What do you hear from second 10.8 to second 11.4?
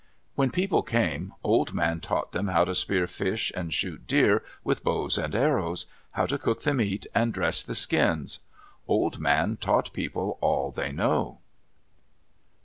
know.